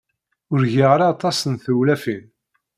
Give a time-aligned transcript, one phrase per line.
[0.53, 2.25] Ur giɣ ara aṭas n tewlafin.